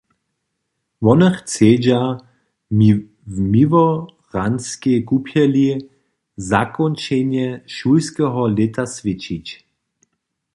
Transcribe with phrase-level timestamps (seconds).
[1.03, 2.01] Wone chcedźa
[3.33, 5.67] w Miłoraskej kupjeli
[6.51, 9.47] zakónčenje šulskeho lěta swjećić.